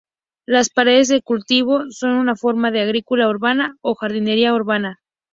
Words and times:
Las 0.47 0.71
paredes 0.71 1.09
de 1.09 1.21
cultivo 1.21 1.83
son 1.91 2.15
una 2.15 2.35
forma 2.35 2.71
de 2.71 2.81
agricultura 2.81 3.29
urbana 3.29 3.75
o 3.81 3.93
jardinería 3.93 4.51
urbana. 4.51 4.99